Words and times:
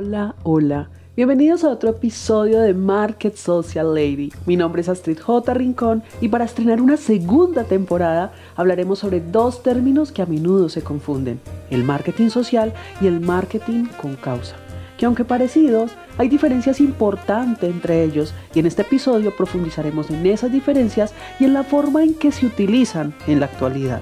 Hola, 0.00 0.36
hola. 0.44 0.90
Bienvenidos 1.16 1.64
a 1.64 1.70
otro 1.70 1.90
episodio 1.90 2.60
de 2.60 2.72
Market 2.72 3.34
Social 3.34 3.92
Lady. 3.92 4.32
Mi 4.46 4.56
nombre 4.56 4.80
es 4.80 4.88
Astrid 4.88 5.18
J. 5.18 5.52
Rincón 5.54 6.04
y 6.20 6.28
para 6.28 6.44
estrenar 6.44 6.80
una 6.80 6.96
segunda 6.96 7.64
temporada 7.64 8.32
hablaremos 8.54 9.00
sobre 9.00 9.20
dos 9.20 9.64
términos 9.64 10.12
que 10.12 10.22
a 10.22 10.26
menudo 10.26 10.68
se 10.68 10.82
confunden, 10.82 11.40
el 11.70 11.82
marketing 11.82 12.28
social 12.28 12.72
y 13.00 13.08
el 13.08 13.18
marketing 13.18 13.86
con 14.00 14.14
causa, 14.14 14.54
que 14.96 15.06
aunque 15.06 15.24
parecidos, 15.24 15.90
hay 16.16 16.28
diferencias 16.28 16.78
importantes 16.78 17.68
entre 17.68 18.04
ellos 18.04 18.32
y 18.54 18.60
en 18.60 18.66
este 18.66 18.82
episodio 18.82 19.36
profundizaremos 19.36 20.10
en 20.10 20.24
esas 20.26 20.52
diferencias 20.52 21.12
y 21.40 21.44
en 21.44 21.54
la 21.54 21.64
forma 21.64 22.04
en 22.04 22.14
que 22.14 22.30
se 22.30 22.46
utilizan 22.46 23.14
en 23.26 23.40
la 23.40 23.46
actualidad. 23.46 24.00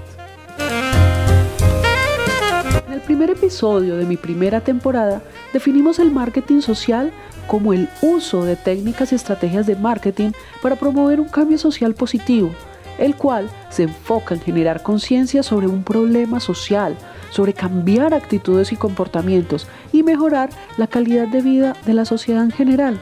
Primer 3.07 3.31
episodio 3.31 3.97
de 3.97 4.05
mi 4.05 4.17
primera 4.17 4.61
temporada 4.63 5.23
definimos 5.53 6.01
el 6.01 6.11
marketing 6.11 6.61
social 6.61 7.13
como 7.47 7.73
el 7.73 7.89
uso 8.03 8.45
de 8.45 8.57
técnicas 8.57 9.13
y 9.13 9.15
estrategias 9.15 9.65
de 9.65 9.77
marketing 9.77 10.33
para 10.61 10.75
promover 10.75 11.21
un 11.21 11.29
cambio 11.29 11.57
social 11.57 11.95
positivo, 11.95 12.51
el 12.99 13.15
cual 13.15 13.49
se 13.71 13.85
enfoca 13.85 14.35
en 14.35 14.41
generar 14.41 14.83
conciencia 14.83 15.45
sobre 15.45 15.69
un 15.69 15.85
problema 15.85 16.41
social, 16.41 16.97
sobre 17.31 17.53
cambiar 17.53 18.13
actitudes 18.13 18.73
y 18.73 18.77
comportamientos 18.77 19.69
y 19.93 20.03
mejorar 20.03 20.51
la 20.77 20.89
calidad 20.89 21.29
de 21.29 21.43
vida 21.43 21.77
de 21.87 21.95
la 21.95 22.07
sociedad 22.07 22.43
en 22.43 22.51
general. 22.51 22.99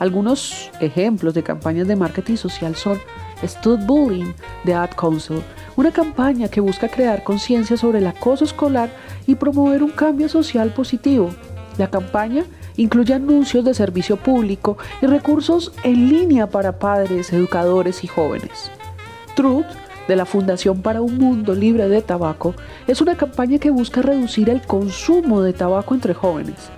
Algunos 0.00 0.72
ejemplos 0.80 1.34
de 1.34 1.44
campañas 1.44 1.86
de 1.86 1.94
marketing 1.94 2.34
social 2.36 2.74
son 2.74 2.98
Stud 3.46 3.78
Bullying 3.86 4.32
de 4.64 4.74
Ad 4.74 4.90
Council, 4.90 5.40
una 5.80 5.92
campaña 5.92 6.48
que 6.48 6.60
busca 6.60 6.88
crear 6.88 7.24
conciencia 7.24 7.74
sobre 7.74 8.00
el 8.00 8.06
acoso 8.06 8.44
escolar 8.44 8.90
y 9.26 9.36
promover 9.36 9.82
un 9.82 9.88
cambio 9.88 10.28
social 10.28 10.74
positivo. 10.74 11.30
La 11.78 11.88
campaña 11.88 12.44
incluye 12.76 13.14
anuncios 13.14 13.64
de 13.64 13.72
servicio 13.72 14.18
público 14.18 14.76
y 15.00 15.06
recursos 15.06 15.72
en 15.82 16.10
línea 16.10 16.50
para 16.50 16.78
padres, 16.78 17.32
educadores 17.32 18.04
y 18.04 18.08
jóvenes. 18.08 18.70
Truth, 19.34 19.64
de 20.06 20.16
la 20.16 20.26
Fundación 20.26 20.82
para 20.82 21.00
un 21.00 21.16
Mundo 21.16 21.54
Libre 21.54 21.88
de 21.88 22.02
Tabaco, 22.02 22.54
es 22.86 23.00
una 23.00 23.16
campaña 23.16 23.58
que 23.58 23.70
busca 23.70 24.02
reducir 24.02 24.50
el 24.50 24.60
consumo 24.60 25.40
de 25.40 25.54
tabaco 25.54 25.94
entre 25.94 26.12
jóvenes. 26.12 26.68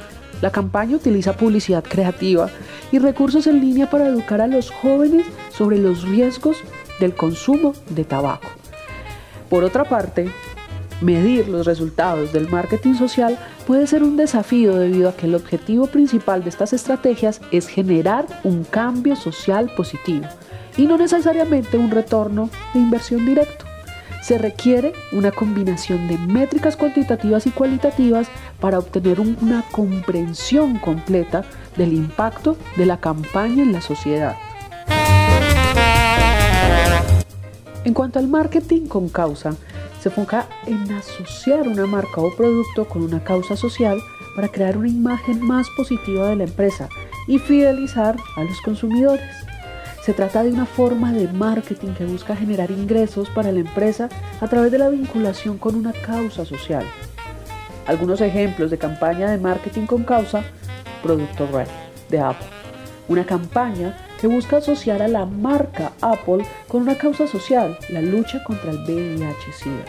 La 0.40 0.52
campaña 0.52 0.94
utiliza 0.94 1.36
publicidad 1.36 1.82
creativa 1.82 2.50
y 2.92 3.00
recursos 3.00 3.48
en 3.48 3.60
línea 3.60 3.90
para 3.90 4.06
educar 4.06 4.40
a 4.40 4.46
los 4.46 4.70
jóvenes 4.70 5.26
sobre 5.50 5.78
los 5.78 6.04
riesgos 6.04 6.58
del 7.00 7.16
consumo 7.16 7.72
de 7.90 8.04
tabaco. 8.04 8.61
Por 9.52 9.64
otra 9.64 9.84
parte, 9.84 10.30
Medir 11.02 11.48
los 11.48 11.66
resultados 11.66 12.32
del 12.32 12.48
marketing 12.48 12.94
social 12.94 13.38
puede 13.66 13.86
ser 13.86 14.02
un 14.02 14.16
desafío 14.16 14.76
debido 14.76 15.10
a 15.10 15.12
que 15.14 15.26
el 15.26 15.34
objetivo 15.34 15.88
principal 15.88 16.42
de 16.42 16.48
estas 16.48 16.72
estrategias 16.72 17.42
es 17.50 17.66
generar 17.66 18.24
un 18.44 18.64
cambio 18.64 19.14
social 19.14 19.70
positivo 19.76 20.24
y 20.78 20.86
no 20.86 20.96
necesariamente 20.96 21.76
un 21.76 21.90
retorno 21.90 22.48
de 22.72 22.80
inversión 22.80 23.26
directo. 23.26 23.66
Se 24.22 24.38
requiere 24.38 24.94
una 25.12 25.32
combinación 25.32 26.08
de 26.08 26.16
métricas 26.16 26.78
cuantitativas 26.78 27.46
y 27.46 27.50
cualitativas 27.50 28.28
para 28.58 28.78
obtener 28.78 29.20
una 29.20 29.64
comprensión 29.70 30.78
completa 30.78 31.44
del 31.76 31.92
impacto 31.92 32.56
de 32.76 32.86
la 32.86 32.96
campaña 32.96 33.62
en 33.62 33.72
la 33.72 33.82
sociedad. 33.82 34.34
En 37.84 37.94
cuanto 37.94 38.20
al 38.20 38.28
marketing 38.28 38.86
con 38.86 39.08
causa, 39.08 39.56
se 40.00 40.08
enfoca 40.08 40.46
en 40.66 40.90
asociar 40.92 41.66
una 41.66 41.86
marca 41.86 42.20
o 42.20 42.34
producto 42.34 42.84
con 42.84 43.02
una 43.02 43.24
causa 43.24 43.56
social 43.56 43.98
para 44.36 44.48
crear 44.48 44.76
una 44.76 44.88
imagen 44.88 45.44
más 45.44 45.68
positiva 45.76 46.28
de 46.28 46.36
la 46.36 46.44
empresa 46.44 46.88
y 47.26 47.38
fidelizar 47.38 48.16
a 48.36 48.44
los 48.44 48.60
consumidores. 48.60 49.24
Se 50.04 50.12
trata 50.12 50.44
de 50.44 50.50
una 50.50 50.66
forma 50.66 51.12
de 51.12 51.28
marketing 51.28 51.94
que 51.94 52.04
busca 52.04 52.36
generar 52.36 52.70
ingresos 52.70 53.28
para 53.30 53.50
la 53.50 53.60
empresa 53.60 54.08
a 54.40 54.48
través 54.48 54.70
de 54.70 54.78
la 54.78 54.88
vinculación 54.88 55.58
con 55.58 55.74
una 55.74 55.92
causa 55.92 56.44
social. 56.44 56.84
Algunos 57.86 58.20
ejemplos 58.20 58.70
de 58.70 58.78
campaña 58.78 59.30
de 59.30 59.38
marketing 59.38 59.86
con 59.86 60.04
causa, 60.04 60.44
Producto 61.02 61.48
Red 61.52 61.68
de 62.10 62.20
Apple. 62.20 62.46
Una 63.08 63.24
campaña 63.26 63.96
que 64.22 64.28
busca 64.28 64.58
asociar 64.58 65.02
a 65.02 65.08
la 65.08 65.26
marca 65.26 65.90
Apple 66.00 66.46
con 66.68 66.82
una 66.82 66.96
causa 66.96 67.26
social, 67.26 67.76
la 67.88 68.00
lucha 68.00 68.40
contra 68.44 68.70
el 68.70 68.78
VIH-Sida. 68.84 69.84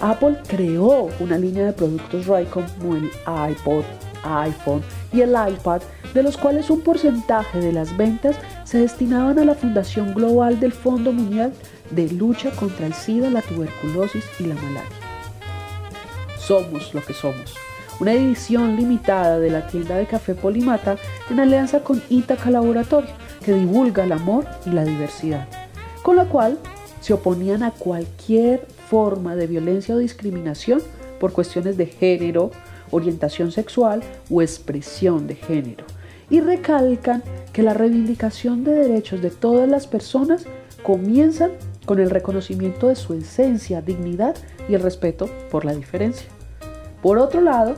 Apple 0.00 0.38
creó 0.48 1.08
una 1.20 1.38
línea 1.38 1.66
de 1.66 1.72
productos 1.72 2.26
RAI 2.26 2.46
como 2.46 2.96
el 2.96 3.08
iPod, 3.52 3.84
iPhone 4.24 4.82
y 5.12 5.20
el 5.20 5.30
iPad, 5.30 5.82
de 6.12 6.22
los 6.24 6.36
cuales 6.36 6.68
un 6.68 6.80
porcentaje 6.80 7.60
de 7.60 7.72
las 7.72 7.96
ventas 7.96 8.36
se 8.64 8.78
destinaban 8.78 9.38
a 9.38 9.44
la 9.44 9.54
Fundación 9.54 10.14
Global 10.14 10.58
del 10.58 10.72
Fondo 10.72 11.12
Mundial 11.12 11.52
de 11.92 12.10
Lucha 12.10 12.50
contra 12.50 12.86
el 12.86 12.92
SIDA, 12.92 13.30
la 13.30 13.42
tuberculosis 13.42 14.24
y 14.40 14.46
la 14.46 14.56
malaria. 14.56 14.82
Somos 16.36 16.92
lo 16.92 17.04
que 17.04 17.14
somos 17.14 17.54
una 18.00 18.14
edición 18.14 18.76
limitada 18.76 19.38
de 19.38 19.50
la 19.50 19.66
tienda 19.66 19.96
de 19.96 20.06
café 20.06 20.34
Polimata 20.34 20.96
en 21.28 21.38
alianza 21.38 21.80
con 21.80 22.02
Itaca 22.08 22.50
Laboratorio, 22.50 23.10
que 23.44 23.54
divulga 23.54 24.04
el 24.04 24.12
amor 24.12 24.46
y 24.66 24.70
la 24.70 24.84
diversidad, 24.84 25.48
con 26.02 26.16
la 26.16 26.26
cual 26.26 26.58
se 27.00 27.12
oponían 27.12 27.62
a 27.62 27.70
cualquier 27.70 28.66
forma 28.88 29.36
de 29.36 29.46
violencia 29.46 29.94
o 29.94 29.98
discriminación 29.98 30.82
por 31.18 31.32
cuestiones 31.32 31.76
de 31.76 31.86
género, 31.86 32.50
orientación 32.90 33.52
sexual 33.52 34.02
o 34.30 34.42
expresión 34.42 35.26
de 35.26 35.36
género, 35.36 35.84
y 36.28 36.40
recalcan 36.40 37.22
que 37.52 37.62
la 37.62 37.74
reivindicación 37.74 38.64
de 38.64 38.72
derechos 38.72 39.22
de 39.22 39.30
todas 39.30 39.68
las 39.68 39.86
personas 39.86 40.44
comienzan 40.82 41.52
con 41.86 41.98
el 41.98 42.10
reconocimiento 42.10 42.88
de 42.88 42.96
su 42.96 43.14
esencia, 43.14 43.82
dignidad 43.82 44.34
y 44.68 44.74
el 44.74 44.82
respeto 44.82 45.28
por 45.50 45.64
la 45.64 45.74
diferencia. 45.74 46.28
Por 47.02 47.18
otro 47.18 47.40
lado, 47.40 47.74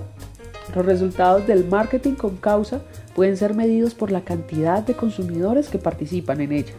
los 0.74 0.84
resultados 0.84 1.46
del 1.46 1.64
marketing 1.66 2.14
con 2.14 2.36
causa 2.36 2.82
pueden 3.14 3.36
ser 3.36 3.54
medidos 3.54 3.94
por 3.94 4.10
la 4.10 4.22
cantidad 4.22 4.82
de 4.82 4.94
consumidores 4.94 5.68
que 5.68 5.78
participan 5.78 6.40
en 6.40 6.52
ella. 6.52 6.72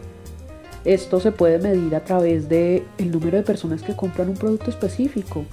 Esto 0.84 1.20
se 1.20 1.32
puede 1.32 1.58
medir 1.58 1.94
a 1.94 2.04
través 2.04 2.48
de 2.48 2.84
el 2.98 3.10
número 3.10 3.38
de 3.38 3.42
personas 3.42 3.82
que 3.82 3.96
compran 3.96 4.28
un 4.28 4.36
producto 4.36 4.70
específico, 4.70 5.44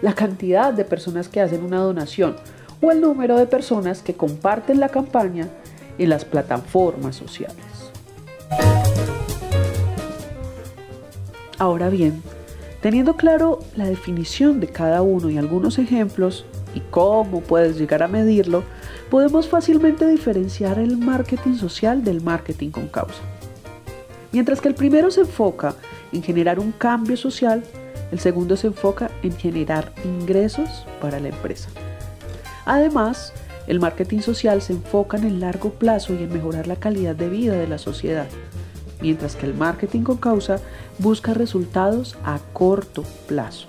la 0.00 0.14
cantidad 0.14 0.72
de 0.72 0.84
personas 0.84 1.28
que 1.28 1.40
hacen 1.40 1.62
una 1.62 1.80
donación 1.80 2.36
o 2.80 2.90
el 2.90 3.00
número 3.00 3.36
de 3.36 3.46
personas 3.46 4.02
que 4.02 4.14
comparten 4.14 4.80
la 4.80 4.88
campaña 4.88 5.48
en 5.98 6.08
las 6.08 6.24
plataformas 6.24 7.16
sociales. 7.16 7.56
Ahora 11.58 11.90
bien, 11.90 12.22
teniendo 12.80 13.16
claro 13.16 13.60
la 13.76 13.86
definición 13.86 14.60
de 14.60 14.68
cada 14.68 15.02
uno 15.02 15.30
y 15.30 15.38
algunos 15.38 15.78
ejemplos, 15.78 16.46
y 16.74 16.80
cómo 16.90 17.40
puedes 17.40 17.78
llegar 17.78 18.02
a 18.02 18.08
medirlo, 18.08 18.62
podemos 19.10 19.48
fácilmente 19.48 20.06
diferenciar 20.06 20.78
el 20.78 20.96
marketing 20.96 21.54
social 21.54 22.04
del 22.04 22.20
marketing 22.20 22.70
con 22.70 22.88
causa. 22.88 23.22
Mientras 24.32 24.60
que 24.60 24.68
el 24.68 24.74
primero 24.74 25.10
se 25.10 25.22
enfoca 25.22 25.74
en 26.12 26.22
generar 26.22 26.60
un 26.60 26.72
cambio 26.72 27.16
social, 27.16 27.64
el 28.12 28.20
segundo 28.20 28.56
se 28.56 28.68
enfoca 28.68 29.10
en 29.22 29.36
generar 29.36 29.92
ingresos 30.04 30.86
para 31.00 31.18
la 31.20 31.28
empresa. 31.28 31.68
Además, 32.64 33.32
el 33.66 33.80
marketing 33.80 34.20
social 34.20 34.62
se 34.62 34.72
enfoca 34.72 35.16
en 35.16 35.24
el 35.24 35.40
largo 35.40 35.70
plazo 35.70 36.14
y 36.14 36.22
en 36.22 36.32
mejorar 36.32 36.66
la 36.66 36.76
calidad 36.76 37.14
de 37.16 37.28
vida 37.28 37.54
de 37.54 37.66
la 37.66 37.78
sociedad, 37.78 38.26
mientras 39.00 39.36
que 39.36 39.46
el 39.46 39.54
marketing 39.54 40.02
con 40.02 40.16
causa 40.16 40.60
busca 40.98 41.34
resultados 41.34 42.16
a 42.24 42.38
corto 42.52 43.04
plazo. 43.26 43.66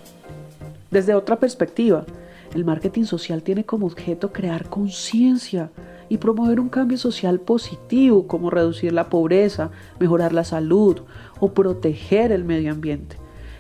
Desde 0.90 1.14
otra 1.14 1.40
perspectiva, 1.40 2.06
el 2.54 2.66
marketing 2.66 3.06
social 3.06 3.44
tiene 3.44 3.64
como 3.64 3.86
objeto 3.86 4.34
crear 4.34 4.70
conciencia 4.70 5.72
y 6.10 6.18
promover 6.18 6.60
un 6.60 6.68
cambio 6.68 6.98
social 6.98 7.40
positivo 7.40 8.28
como 8.28 8.50
reducir 8.50 8.92
la 8.92 9.08
pobreza, 9.08 9.72
mejorar 10.00 10.34
la 10.34 10.44
salud 10.44 10.98
o 11.40 11.54
proteger 11.54 12.34
el 12.34 12.44
medio 12.44 12.74
ambiente. 12.74 13.16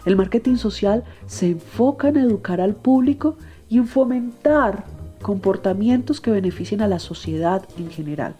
El 0.05 0.17
marketing 0.17 0.55
social 0.55 1.05
se 1.27 1.51
enfoca 1.51 2.09
en 2.09 2.17
educar 2.17 2.59
al 2.59 2.75
público 2.75 3.37
y 3.69 3.77
en 3.77 3.87
fomentar 3.87 4.83
comportamientos 5.21 6.19
que 6.19 6.31
beneficien 6.31 6.81
a 6.81 6.87
la 6.87 6.99
sociedad 6.99 7.63
en 7.77 7.89
general. 7.89 8.35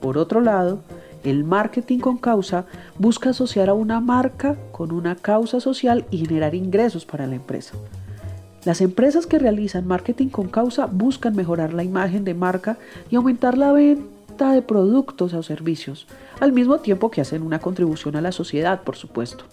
Por 0.00 0.18
otro 0.18 0.40
lado, 0.40 0.80
el 1.28 1.44
marketing 1.44 1.98
con 1.98 2.16
causa 2.16 2.66
busca 2.98 3.30
asociar 3.30 3.68
a 3.68 3.74
una 3.74 4.00
marca 4.00 4.56
con 4.72 4.92
una 4.92 5.14
causa 5.14 5.60
social 5.60 6.06
y 6.10 6.18
generar 6.18 6.54
ingresos 6.54 7.04
para 7.04 7.26
la 7.26 7.36
empresa. 7.36 7.74
Las 8.64 8.80
empresas 8.80 9.26
que 9.26 9.38
realizan 9.38 9.86
marketing 9.86 10.28
con 10.28 10.48
causa 10.48 10.86
buscan 10.86 11.36
mejorar 11.36 11.72
la 11.72 11.84
imagen 11.84 12.24
de 12.24 12.34
marca 12.34 12.78
y 13.10 13.16
aumentar 13.16 13.56
la 13.56 13.72
venta 13.72 14.52
de 14.52 14.62
productos 14.62 15.32
o 15.34 15.42
servicios, 15.42 16.06
al 16.40 16.52
mismo 16.52 16.78
tiempo 16.78 17.10
que 17.10 17.20
hacen 17.20 17.42
una 17.42 17.60
contribución 17.60 18.16
a 18.16 18.20
la 18.20 18.32
sociedad, 18.32 18.82
por 18.82 18.96
supuesto. 18.96 19.44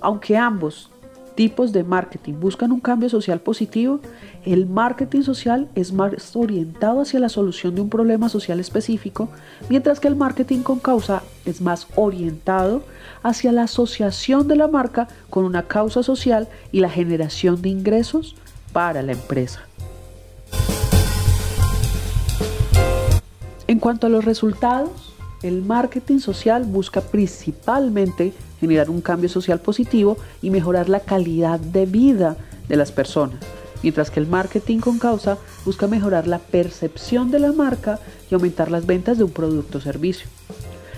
Aunque 0.00 0.36
ambos 0.36 0.90
tipos 1.38 1.70
de 1.72 1.84
marketing 1.84 2.34
buscan 2.40 2.72
un 2.72 2.80
cambio 2.80 3.08
social 3.08 3.38
positivo, 3.38 4.00
el 4.44 4.66
marketing 4.66 5.22
social 5.22 5.68
es 5.76 5.92
más 5.92 6.34
orientado 6.34 7.00
hacia 7.00 7.20
la 7.20 7.28
solución 7.28 7.76
de 7.76 7.80
un 7.80 7.88
problema 7.88 8.28
social 8.28 8.58
específico, 8.58 9.28
mientras 9.68 10.00
que 10.00 10.08
el 10.08 10.16
marketing 10.16 10.64
con 10.64 10.80
causa 10.80 11.22
es 11.44 11.60
más 11.60 11.86
orientado 11.94 12.82
hacia 13.22 13.52
la 13.52 13.62
asociación 13.62 14.48
de 14.48 14.56
la 14.56 14.66
marca 14.66 15.06
con 15.30 15.44
una 15.44 15.68
causa 15.68 16.02
social 16.02 16.48
y 16.72 16.80
la 16.80 16.90
generación 16.90 17.62
de 17.62 17.68
ingresos 17.68 18.34
para 18.72 19.00
la 19.02 19.12
empresa. 19.12 19.60
En 23.68 23.78
cuanto 23.78 24.08
a 24.08 24.10
los 24.10 24.24
resultados, 24.24 25.14
el 25.44 25.62
marketing 25.62 26.18
social 26.18 26.64
busca 26.64 27.00
principalmente 27.00 28.32
generar 28.60 28.90
un 28.90 29.00
cambio 29.00 29.28
social 29.28 29.60
positivo 29.60 30.16
y 30.42 30.50
mejorar 30.50 30.88
la 30.88 31.00
calidad 31.00 31.60
de 31.60 31.86
vida 31.86 32.36
de 32.68 32.76
las 32.76 32.92
personas, 32.92 33.38
mientras 33.82 34.10
que 34.10 34.20
el 34.20 34.26
marketing 34.26 34.78
con 34.78 34.98
causa 34.98 35.38
busca 35.64 35.86
mejorar 35.86 36.26
la 36.26 36.38
percepción 36.38 37.30
de 37.30 37.38
la 37.38 37.52
marca 37.52 37.98
y 38.30 38.34
aumentar 38.34 38.70
las 38.70 38.86
ventas 38.86 39.18
de 39.18 39.24
un 39.24 39.30
producto 39.30 39.78
o 39.78 39.80
servicio. 39.80 40.28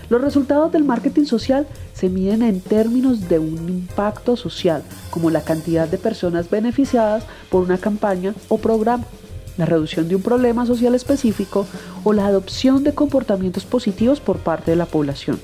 Los 0.09 0.21
resultados 0.21 0.73
del 0.73 0.83
marketing 0.83 1.25
social 1.25 1.69
se 1.95 2.09
miden 2.09 2.43
en 2.43 2.61
términos 2.61 3.29
de 3.29 3.39
un 3.39 3.69
impacto 3.69 4.37
social, 4.37 4.83
como 5.11 5.31
la 5.31 5.43
cantidad 5.43 5.87
de 5.87 5.99
personas 5.99 6.51
beneficiadas 6.51 7.25
por 7.49 7.63
una 7.63 7.79
campaña 7.79 8.35
o 8.49 8.59
programa, 8.59 9.05
la 9.57 9.67
reducción 9.67 10.09
de 10.09 10.17
un 10.17 10.23
problema 10.23 10.67
social 10.67 10.97
específico 10.97 11.65
o 12.03 12.13
la 12.13 12.27
adopción 12.27 12.83
de 12.83 12.93
comportamientos 12.93 13.65
positivos 13.65 14.19
por 14.19 14.39
parte 14.39 14.73
de 14.73 14.77
la 14.77 14.87
población. 14.87 15.39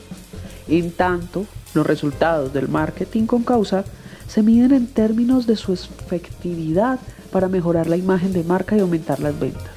En 0.67 0.91
tanto, 0.91 1.45
los 1.77 1.87
resultados 1.87 2.53
del 2.53 2.69
marketing 2.69 3.27
con 3.27 3.45
causa 3.45 3.85
se 4.27 4.43
miden 4.43 4.73
en 4.73 4.87
términos 4.89 5.47
de 5.47 5.55
su 5.55 5.73
efectividad 5.73 6.99
para 7.31 7.49
mejorar 7.49 7.87
la 7.87 7.97
imagen 7.97 8.33
de 8.33 8.43
marca 8.43 8.77
y 8.77 8.81
aumentar 8.81 9.21
las 9.21 9.39
ventas. 9.39 9.71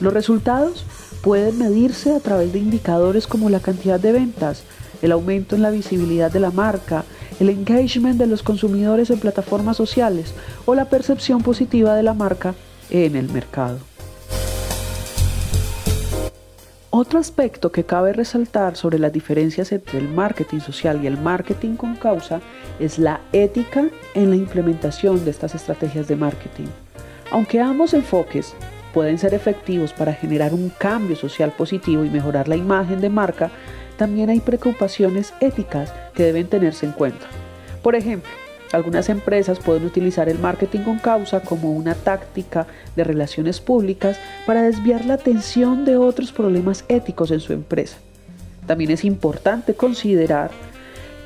Los 0.00 0.12
resultados 0.12 0.84
pueden 1.22 1.58
medirse 1.58 2.14
a 2.14 2.20
través 2.20 2.52
de 2.52 2.58
indicadores 2.58 3.26
como 3.26 3.50
la 3.50 3.60
cantidad 3.60 3.98
de 3.98 4.12
ventas, 4.12 4.62
el 5.02 5.12
aumento 5.12 5.56
en 5.56 5.62
la 5.62 5.70
visibilidad 5.70 6.30
de 6.30 6.40
la 6.40 6.50
marca, 6.50 7.04
el 7.40 7.48
engagement 7.48 8.18
de 8.18 8.26
los 8.26 8.42
consumidores 8.42 9.10
en 9.10 9.18
plataformas 9.18 9.76
sociales 9.76 10.34
o 10.66 10.74
la 10.74 10.84
percepción 10.84 11.42
positiva 11.42 11.96
de 11.96 12.02
la 12.02 12.14
marca 12.14 12.54
en 12.90 13.16
el 13.16 13.32
mercado. 13.32 13.78
Otro 16.96 17.18
aspecto 17.18 17.72
que 17.72 17.82
cabe 17.82 18.12
resaltar 18.12 18.76
sobre 18.76 19.00
las 19.00 19.12
diferencias 19.12 19.72
entre 19.72 19.98
el 19.98 20.08
marketing 20.08 20.60
social 20.60 21.02
y 21.02 21.08
el 21.08 21.18
marketing 21.18 21.74
con 21.74 21.96
causa 21.96 22.40
es 22.78 23.00
la 23.00 23.20
ética 23.32 23.88
en 24.14 24.30
la 24.30 24.36
implementación 24.36 25.24
de 25.24 25.32
estas 25.32 25.56
estrategias 25.56 26.06
de 26.06 26.14
marketing. 26.14 26.68
Aunque 27.32 27.60
ambos 27.60 27.94
enfoques 27.94 28.54
pueden 28.92 29.18
ser 29.18 29.34
efectivos 29.34 29.92
para 29.92 30.12
generar 30.12 30.54
un 30.54 30.68
cambio 30.68 31.16
social 31.16 31.50
positivo 31.50 32.04
y 32.04 32.10
mejorar 32.10 32.46
la 32.46 32.54
imagen 32.54 33.00
de 33.00 33.08
marca, 33.08 33.50
también 33.96 34.30
hay 34.30 34.38
preocupaciones 34.38 35.34
éticas 35.40 35.92
que 36.14 36.22
deben 36.22 36.46
tenerse 36.46 36.86
en 36.86 36.92
cuenta. 36.92 37.26
Por 37.82 37.96
ejemplo, 37.96 38.30
algunas 38.74 39.08
empresas 39.08 39.60
pueden 39.60 39.84
utilizar 39.84 40.28
el 40.28 40.38
marketing 40.38 40.80
con 40.80 40.98
causa 40.98 41.40
como 41.40 41.72
una 41.72 41.94
táctica 41.94 42.66
de 42.96 43.04
relaciones 43.04 43.60
públicas 43.60 44.18
para 44.46 44.62
desviar 44.62 45.04
la 45.04 45.14
atención 45.14 45.84
de 45.84 45.96
otros 45.96 46.32
problemas 46.32 46.84
éticos 46.88 47.30
en 47.30 47.40
su 47.40 47.52
empresa. 47.52 47.96
También 48.66 48.90
es 48.90 49.04
importante 49.04 49.74
considerar 49.74 50.50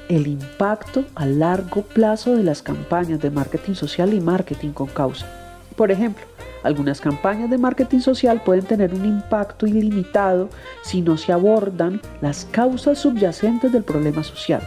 el 0.08 0.26
impacto 0.26 1.04
a 1.14 1.26
largo 1.26 1.82
plazo 1.82 2.36
de 2.36 2.42
las 2.42 2.62
campañas 2.62 3.20
de 3.20 3.30
marketing 3.30 3.74
social 3.74 4.12
y 4.12 4.20
marketing 4.20 4.70
con 4.70 4.88
causa. 4.88 5.26
Por 5.74 5.90
ejemplo, 5.90 6.24
algunas 6.62 7.00
campañas 7.00 7.48
de 7.48 7.56
marketing 7.56 8.00
social 8.00 8.42
pueden 8.42 8.64
tener 8.64 8.92
un 8.92 9.04
impacto 9.04 9.66
ilimitado 9.66 10.50
si 10.82 11.00
no 11.00 11.16
se 11.16 11.32
abordan 11.32 12.00
las 12.20 12.46
causas 12.46 12.98
subyacentes 12.98 13.72
del 13.72 13.84
problema 13.84 14.22
social 14.24 14.62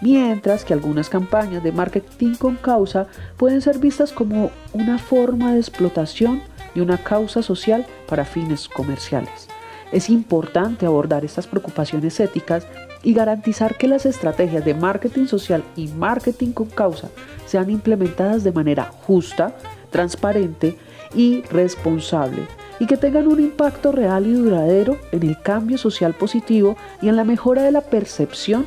mientras 0.00 0.64
que 0.64 0.72
algunas 0.72 1.08
campañas 1.08 1.62
de 1.62 1.72
marketing 1.72 2.34
con 2.34 2.56
causa 2.56 3.06
pueden 3.36 3.60
ser 3.60 3.78
vistas 3.78 4.12
como 4.12 4.50
una 4.72 4.98
forma 4.98 5.52
de 5.52 5.60
explotación 5.60 6.42
de 6.74 6.82
una 6.82 6.98
causa 6.98 7.42
social 7.42 7.86
para 8.08 8.24
fines 8.24 8.68
comerciales. 8.68 9.48
Es 9.92 10.08
importante 10.08 10.86
abordar 10.86 11.24
estas 11.24 11.46
preocupaciones 11.46 12.20
éticas 12.20 12.66
y 13.02 13.12
garantizar 13.12 13.76
que 13.76 13.88
las 13.88 14.06
estrategias 14.06 14.64
de 14.64 14.74
marketing 14.74 15.26
social 15.26 15.64
y 15.74 15.88
marketing 15.88 16.52
con 16.52 16.66
causa 16.66 17.08
sean 17.46 17.70
implementadas 17.70 18.44
de 18.44 18.52
manera 18.52 18.84
justa, 18.84 19.56
transparente 19.90 20.78
y 21.14 21.42
responsable 21.42 22.46
y 22.78 22.86
que 22.86 22.96
tengan 22.96 23.26
un 23.26 23.40
impacto 23.40 23.90
real 23.90 24.26
y 24.26 24.32
duradero 24.32 24.96
en 25.12 25.24
el 25.24 25.40
cambio 25.40 25.76
social 25.76 26.14
positivo 26.14 26.76
y 27.02 27.08
en 27.08 27.16
la 27.16 27.24
mejora 27.24 27.62
de 27.62 27.72
la 27.72 27.80
percepción 27.80 28.66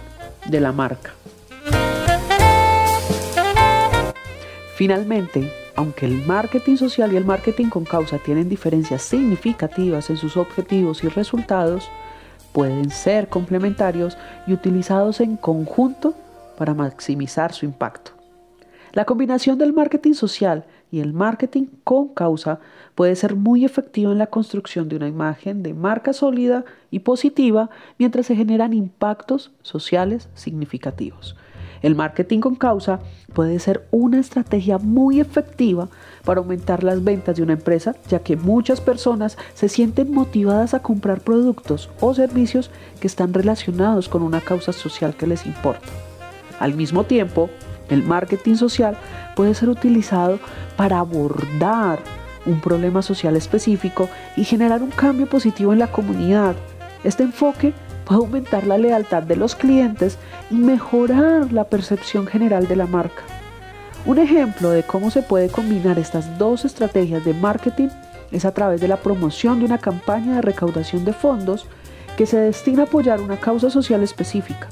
de 0.49 0.59
la 0.59 0.71
marca. 0.71 1.13
Finalmente, 4.75 5.51
aunque 5.75 6.07
el 6.07 6.25
marketing 6.25 6.77
social 6.77 7.13
y 7.13 7.17
el 7.17 7.25
marketing 7.25 7.69
con 7.69 7.85
causa 7.85 8.17
tienen 8.17 8.49
diferencias 8.49 9.03
significativas 9.03 10.09
en 10.09 10.17
sus 10.17 10.35
objetivos 10.35 11.03
y 11.03 11.09
resultados, 11.09 11.89
pueden 12.53 12.89
ser 12.89 13.29
complementarios 13.29 14.17
y 14.47 14.53
utilizados 14.53 15.21
en 15.21 15.37
conjunto 15.37 16.15
para 16.57 16.73
maximizar 16.73 17.53
su 17.53 17.65
impacto. 17.65 18.13
La 18.93 19.05
combinación 19.05 19.59
del 19.59 19.73
marketing 19.73 20.13
social 20.13 20.65
y 20.91 21.01
el 21.01 21.13
marketing 21.13 21.65
con 21.83 22.07
causa 22.07 22.59
puede 22.95 23.15
ser 23.15 23.35
muy 23.35 23.65
efectiva 23.65 24.11
en 24.11 24.17
la 24.17 24.27
construcción 24.27 24.89
de 24.89 24.95
una 24.95 25.07
imagen 25.07 25.61
de 25.61 25.75
marca 25.75 26.13
sólida 26.13 26.65
y 26.89 26.99
positiva 26.99 27.69
mientras 27.99 28.25
se 28.25 28.35
generan 28.35 28.73
impactos 28.73 29.51
sociales 29.61 30.29
significativos. 30.33 31.35
El 31.83 31.95
marketing 31.95 32.39
con 32.39 32.55
causa 32.55 33.01
puede 33.33 33.59
ser 33.59 33.85
una 33.91 34.19
estrategia 34.19 34.77
muy 34.77 35.19
efectiva 35.19 35.89
para 36.23 36.39
aumentar 36.39 36.83
las 36.83 37.03
ventas 37.03 37.35
de 37.35 37.43
una 37.43 37.53
empresa, 37.53 37.95
ya 38.07 38.19
que 38.19 38.37
muchas 38.37 38.79
personas 38.79 39.37
se 39.53 39.67
sienten 39.67 40.11
motivadas 40.11 40.73
a 40.73 40.81
comprar 40.81 41.19
productos 41.19 41.89
o 41.99 42.13
servicios 42.13 42.71
que 43.01 43.07
están 43.07 43.33
relacionados 43.33 44.07
con 44.07 44.23
una 44.23 44.39
causa 44.39 44.71
social 44.71 45.15
que 45.15 45.27
les 45.27 45.45
importa. 45.45 45.87
Al 46.59 46.73
mismo 46.73 47.03
tiempo, 47.03 47.49
el 47.89 48.01
marketing 48.01 48.55
social 48.55 48.97
puede 49.35 49.53
ser 49.53 49.67
utilizado 49.67 50.39
para 50.77 50.99
abordar 50.99 51.99
un 52.45 52.61
problema 52.61 53.01
social 53.01 53.35
específico 53.35 54.09
y 54.37 54.45
generar 54.45 54.81
un 54.81 54.91
cambio 54.91 55.27
positivo 55.27 55.73
en 55.73 55.79
la 55.79 55.91
comunidad. 55.91 56.55
Este 57.03 57.23
enfoque 57.23 57.73
puede 58.05 58.21
aumentar 58.21 58.65
la 58.65 58.77
lealtad 58.77 59.23
de 59.23 59.35
los 59.35 59.55
clientes 59.55 60.17
y 60.49 60.55
mejorar 60.55 61.51
la 61.51 61.65
percepción 61.65 62.27
general 62.27 62.67
de 62.67 62.75
la 62.75 62.85
marca. 62.85 63.23
Un 64.05 64.19
ejemplo 64.19 64.69
de 64.69 64.83
cómo 64.83 65.11
se 65.11 65.21
puede 65.21 65.49
combinar 65.49 65.97
estas 65.97 66.37
dos 66.37 66.65
estrategias 66.65 67.23
de 67.23 67.33
marketing 67.33 67.87
es 68.31 68.45
a 68.45 68.53
través 68.53 68.81
de 68.81 68.87
la 68.87 68.97
promoción 68.97 69.59
de 69.59 69.65
una 69.65 69.77
campaña 69.77 70.35
de 70.35 70.41
recaudación 70.41 71.05
de 71.05 71.13
fondos 71.13 71.67
que 72.17 72.25
se 72.25 72.37
destina 72.37 72.83
a 72.83 72.85
apoyar 72.85 73.21
una 73.21 73.37
causa 73.37 73.69
social 73.69 74.03
específica. 74.03 74.67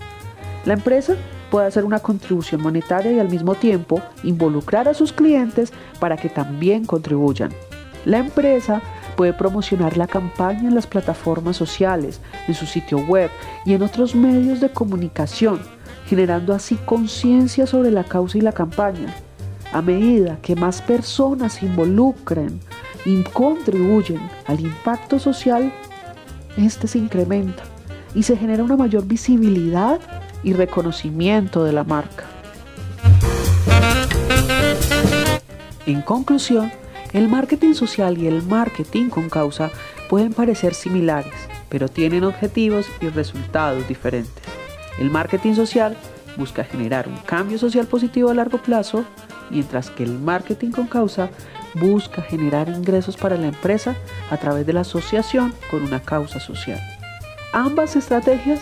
La 0.65 0.73
empresa 0.73 1.15
puede 1.50 1.67
hacer 1.67 1.85
una 1.85 2.00
contribución 2.00 2.61
monetaria 2.61 3.11
y 3.11 3.19
al 3.19 3.29
mismo 3.29 3.55
tiempo 3.55 4.01
involucrar 4.23 4.88
a 4.88 4.93
sus 4.93 5.13
clientes 5.13 5.71
para 6.00 6.17
que 6.17 6.29
también 6.29 6.85
contribuyan. 6.85 7.51
La 8.05 8.17
empresa 8.17 8.81
Puede 9.21 9.33
promocionar 9.33 9.97
la 9.97 10.07
campaña 10.07 10.67
en 10.67 10.73
las 10.73 10.87
plataformas 10.87 11.55
sociales, 11.55 12.19
en 12.47 12.55
su 12.55 12.65
sitio 12.65 12.97
web 13.05 13.29
y 13.67 13.75
en 13.75 13.83
otros 13.83 14.15
medios 14.15 14.59
de 14.59 14.71
comunicación, 14.71 15.59
generando 16.07 16.55
así 16.55 16.75
conciencia 16.87 17.67
sobre 17.67 17.91
la 17.91 18.03
causa 18.03 18.39
y 18.39 18.41
la 18.41 18.51
campaña. 18.51 19.13
A 19.73 19.83
medida 19.83 20.39
que 20.41 20.55
más 20.55 20.81
personas 20.81 21.53
se 21.53 21.67
involucren 21.67 22.59
y 23.05 23.21
contribuyen 23.21 24.27
al 24.47 24.59
impacto 24.59 25.19
social, 25.19 25.71
este 26.57 26.87
se 26.87 26.97
incrementa 26.97 27.61
y 28.15 28.23
se 28.23 28.35
genera 28.35 28.63
una 28.63 28.75
mayor 28.75 29.05
visibilidad 29.05 29.99
y 30.41 30.53
reconocimiento 30.53 31.63
de 31.63 31.73
la 31.73 31.83
marca. 31.83 32.23
En 35.85 36.01
conclusión, 36.01 36.71
el 37.13 37.27
marketing 37.27 37.74
social 37.74 38.18
y 38.18 38.27
el 38.27 38.41
marketing 38.44 39.10
con 39.10 39.30
causa 39.30 39.70
pueden 40.10 40.34
parecer 40.34 40.74
similares, 40.74 41.34
pero 41.70 41.88
tienen 41.89 42.24
objetivos 42.24 42.86
y 43.01 43.10
resultados 43.10 43.88
diferentes. 43.88 44.44
El 45.00 45.10
marketing 45.10 45.56
social 45.56 45.98
busca 46.38 46.63
generar 46.63 47.08
un 47.08 47.18
cambio 47.18 47.58
social 47.58 47.88
positivo 47.88 48.30
a 48.30 48.34
largo 48.34 48.58
plazo, 48.60 49.06
mientras 49.50 49.89
que 49.89 50.03
el 50.03 50.20
marketing 50.20 50.72
con 50.72 50.88
causa 50.88 51.30
busca 51.75 52.22
generar 52.22 52.70
ingresos 52.70 53.18
para 53.18 53.38
la 53.38 53.48
empresa 53.48 53.96
a 54.30 54.38
través 54.38 54.65
de 54.65 54.74
la 54.74 54.82
asociación 54.82 55.53
con 55.70 55.84
una 55.84 56.01
causa 56.01 56.39
social. 56.39 56.80
Ambas 57.53 57.96
estrategias 57.96 58.60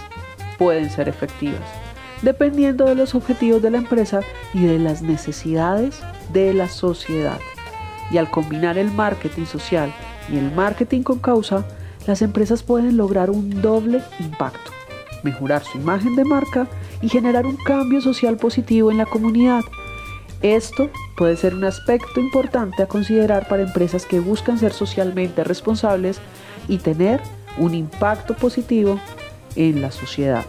pueden 0.57 0.89
ser 0.89 1.07
efectivas, 1.07 1.61
dependiendo 2.21 2.85
de 2.85 2.95
los 2.95 3.15
objetivos 3.15 3.61
de 3.61 3.71
la 3.71 3.77
empresa 3.77 4.21
y 4.53 4.65
de 4.65 4.79
las 4.79 5.01
necesidades 5.01 5.99
de 6.33 6.53
la 6.53 6.67
sociedad. 6.67 7.39
Y 8.11 8.17
al 8.17 8.29
combinar 8.29 8.77
el 8.77 8.91
marketing 8.91 9.45
social 9.45 9.93
y 10.31 10.37
el 10.37 10.51
marketing 10.51 11.03
con 11.03 11.19
causa, 11.19 11.65
las 12.07 12.21
empresas 12.21 12.63
pueden 12.63 12.97
lograr 12.97 13.29
un 13.29 13.61
doble 13.61 14.01
impacto, 14.19 14.71
mejorar 15.23 15.63
su 15.63 15.77
imagen 15.77 16.15
de 16.15 16.25
marca 16.25 16.67
y 17.01 17.09
generar 17.09 17.45
un 17.45 17.57
cambio 17.57 18.01
social 18.01 18.37
positivo 18.37 18.91
en 18.91 18.97
la 18.97 19.05
comunidad. 19.05 19.61
Esto 20.41 20.89
puede 21.17 21.35
ser 21.35 21.53
un 21.53 21.65
aspecto 21.65 22.19
importante 22.19 22.81
a 22.81 22.87
considerar 22.87 23.47
para 23.47 23.63
empresas 23.63 24.05
que 24.05 24.19
buscan 24.19 24.57
ser 24.57 24.71
socialmente 24.71 25.43
responsables 25.43 26.19
y 26.67 26.77
tener 26.77 27.21
un 27.57 27.75
impacto 27.75 28.35
positivo 28.35 28.99
en 29.55 29.81
la 29.81 29.91
sociedad. 29.91 30.45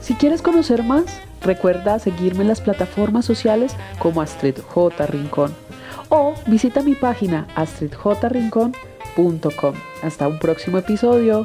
Si 0.00 0.14
quieres 0.14 0.40
conocer 0.40 0.84
más, 0.84 1.04
recuerda 1.42 1.98
seguirme 1.98 2.42
en 2.42 2.48
las 2.48 2.60
plataformas 2.60 3.24
sociales 3.24 3.74
como 3.98 4.22
Astrid 4.22 4.58
J. 4.58 5.06
Rincón 5.06 5.67
o 6.08 6.34
visita 6.46 6.82
mi 6.82 6.94
página 6.94 7.46
astridjrincón.com. 7.54 9.74
Hasta 10.02 10.28
un 10.28 10.38
próximo 10.38 10.78
episodio. 10.78 11.44